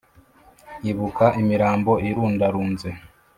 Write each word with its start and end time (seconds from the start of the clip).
Ibuka 0.89 1.25
imirambo 1.41 1.91
irundarunze 2.07 2.89